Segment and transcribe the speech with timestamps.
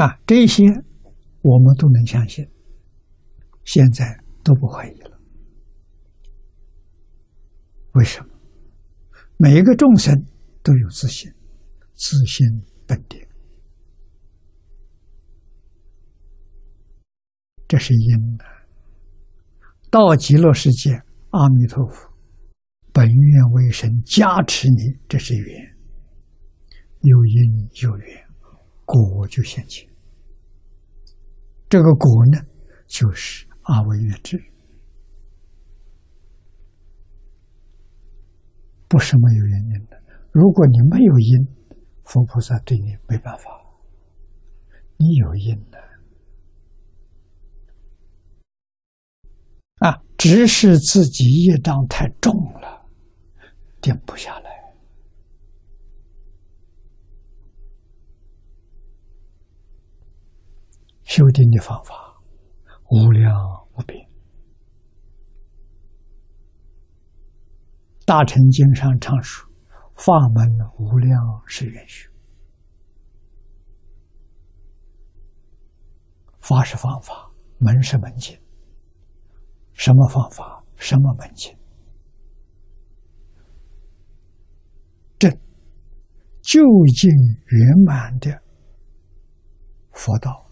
[0.00, 0.64] 啊，这些
[1.42, 2.48] 我们都能相信，
[3.64, 5.20] 现在都不怀疑了。
[7.92, 8.28] 为什么？
[9.36, 10.24] 每一个众生
[10.62, 11.30] 都有自信，
[11.94, 12.46] 自信
[12.86, 13.20] 本定，
[17.68, 18.44] 这是因的。
[19.90, 20.92] 到极乐世界，
[21.30, 22.10] 阿弥陀佛
[22.90, 25.76] 本愿为神加持你，这是缘，
[27.00, 28.24] 有因有缘，
[28.86, 29.89] 果就现前。
[31.70, 32.38] 这个果呢，
[32.88, 34.36] 就是阿惟越智，
[38.88, 39.96] 不是没有原因的。
[40.32, 41.46] 如果你没有因，
[42.02, 43.44] 佛菩萨对你没办法；
[44.96, 45.78] 你有因的，
[49.86, 52.84] 啊，只是自己业障太重了，
[53.80, 54.49] 定不下来。
[61.10, 62.22] 修定的方法
[62.88, 63.34] 无量
[63.74, 64.00] 无边，
[68.06, 69.44] 《大乘经》上常说
[69.98, 72.08] ：“法门无量是愿修，
[76.38, 78.40] 法是方法，门是门径。
[79.72, 80.64] 什么方法？
[80.76, 81.52] 什么门径？
[85.18, 85.28] 这
[86.40, 86.62] 究
[86.94, 88.40] 竟圆满的
[89.90, 90.46] 佛道。”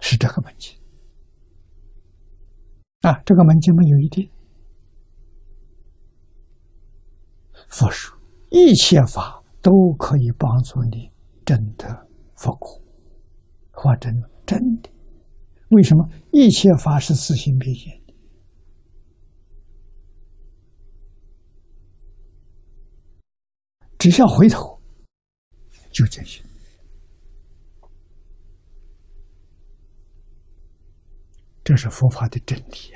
[0.00, 0.74] 是这个门径
[3.08, 4.30] 啊，这个门径没有一定。
[7.68, 8.18] 佛说
[8.50, 11.10] 一切法都可以帮助你
[11.44, 12.82] 真的佛果，
[13.70, 14.12] 或真
[14.44, 14.90] 真的。
[15.70, 18.14] 为什么一切法是自性变现的？
[23.98, 24.78] 只要回头
[25.90, 26.42] 就这些。
[31.68, 32.94] 这是佛法的真理，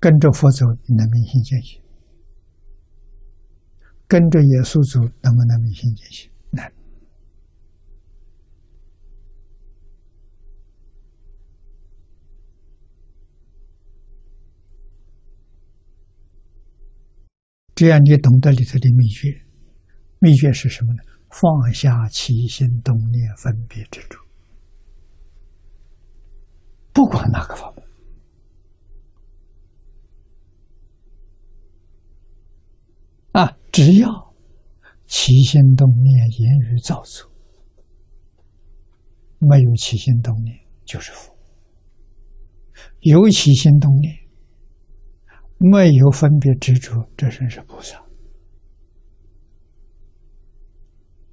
[0.00, 1.82] 跟着佛走，你能明心见性；
[4.08, 6.30] 跟着耶稣走，能不能明心见性？
[6.48, 6.72] 难。
[17.74, 19.44] 只要，你懂得里头的秘诀。
[20.20, 21.02] 秘诀是什么呢？
[21.28, 24.23] 放下起心动念、分别执着。
[26.94, 27.84] 不管哪个方面
[33.32, 34.08] 啊，只要
[35.06, 37.28] 起心动念、言语造作，
[39.40, 41.34] 没有起心动念就是佛；
[43.00, 44.16] 有起心动念，
[45.58, 48.00] 没有分别执着，这真是菩萨。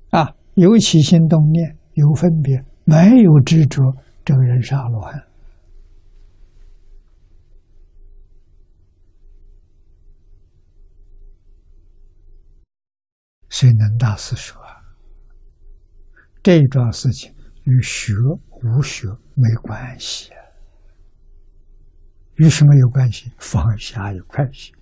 [0.10, 3.96] 啊，有起心动念，有分别，没有执着，
[4.26, 5.31] 这个人是阿罗汉。
[13.62, 14.60] 所以，能大师说
[16.42, 17.32] ：“这一桩事情
[17.66, 18.12] 与学
[18.64, 20.32] 无学没关系，
[22.38, 23.32] 与什么有关系？
[23.38, 24.74] 放下有关系。”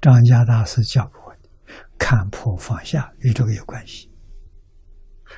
[0.00, 1.50] 张家大师教给我的，
[1.98, 4.10] 看破放下与这个有关系。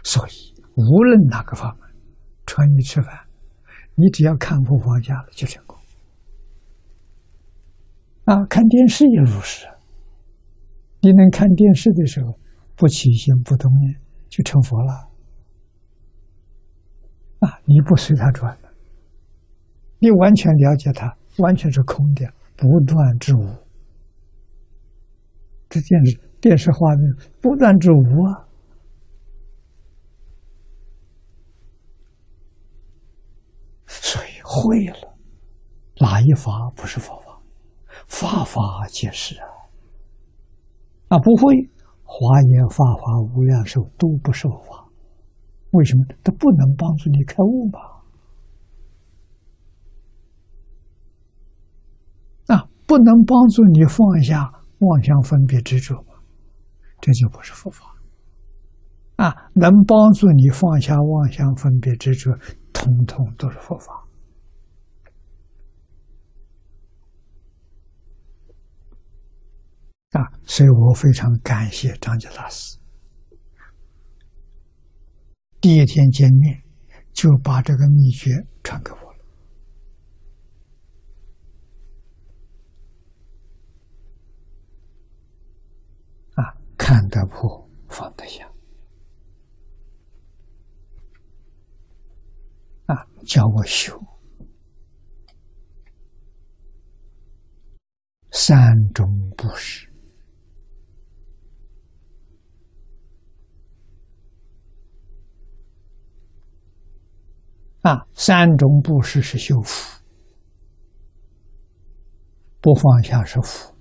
[0.04, 1.88] 所以，无论哪个方面，
[2.46, 3.26] 穿衣吃饭，
[3.96, 5.76] 你只要看破放下了，就成功。
[8.26, 9.66] 啊，看电视也如是。
[11.00, 12.38] 你能看电视的时候
[12.74, 15.08] 不起心不动念，就成佛了。
[17.40, 18.70] 啊，你不随他转了，
[19.98, 23.44] 你完全了解他，完全是空的，不断之无。
[25.68, 28.48] 这电视电视画面不断之无啊，
[33.86, 35.14] 所以会了，
[36.00, 37.42] 哪一法不是佛法？
[38.06, 39.55] 法法皆是啊。
[41.08, 41.70] 啊，不会，
[42.02, 44.88] 华严法华无量寿都不受法，
[45.70, 46.04] 为什么？
[46.24, 47.80] 它不能帮助你开悟嘛？
[52.48, 56.14] 啊，不能帮助你放下妄想分别执着嘛？
[57.00, 57.94] 这就不是佛法。
[59.16, 62.32] 啊，能帮助你放下妄想分别执着，
[62.72, 64.05] 通通都是佛法。
[70.16, 72.78] 啊，所以我非常感谢张杰大师。
[75.60, 76.62] 第一天见面，
[77.12, 78.30] 就把这个秘诀
[78.62, 79.18] 传给我了。
[86.36, 88.50] 啊看得破，放得下。
[92.86, 94.02] 啊，教我修
[98.30, 98.56] 三
[98.94, 99.86] 种布施。
[107.86, 110.02] 啊，三种布施是修福，
[112.60, 113.72] 不放下是福，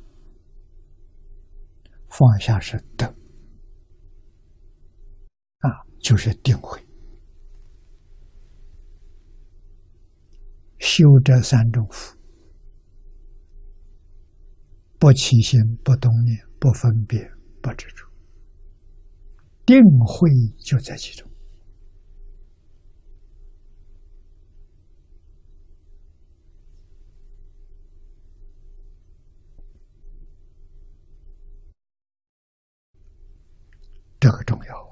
[2.07, 3.07] 放下是德，
[5.57, 6.79] 啊，就是定慧。
[10.77, 12.15] 修这三种福，
[14.99, 17.27] 不起心，不动念，不分别，
[17.59, 18.05] 不执着，
[19.65, 20.29] 定慧
[20.63, 21.27] 就在其中。
[34.25, 34.84] 这个重要。